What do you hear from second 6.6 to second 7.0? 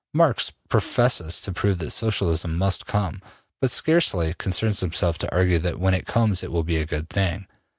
be a